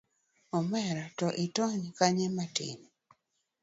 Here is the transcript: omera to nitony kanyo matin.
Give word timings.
omera 0.57 1.03
to 1.17 1.25
nitony 1.35 1.87
kanyo 1.97 2.27
matin. 2.37 2.79